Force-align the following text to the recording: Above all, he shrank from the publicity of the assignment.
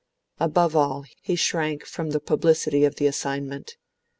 Above 0.39 0.75
all, 0.75 1.05
he 1.21 1.35
shrank 1.35 1.85
from 1.85 2.09
the 2.09 2.19
publicity 2.19 2.85
of 2.85 2.95
the 2.95 3.05
assignment. 3.05 3.77